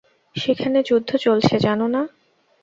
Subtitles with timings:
[0.35, 2.01] সেখানে যুদ্ধ চলছে, জানো না।